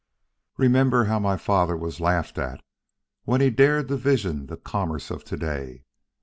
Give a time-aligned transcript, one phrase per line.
[0.57, 2.63] "Remember how my father was laughed at
[3.25, 5.83] when he dared to vision the commerce of to day?